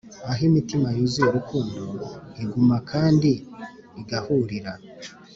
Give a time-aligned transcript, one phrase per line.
[0.29, 1.81] aho imitima yuzuye urukundo
[2.43, 3.29] iguma kandi
[4.01, 4.73] igahurira;